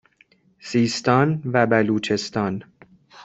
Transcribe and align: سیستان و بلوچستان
سیستان 0.59 1.41
و 1.45 1.65
بلوچستان 1.65 2.63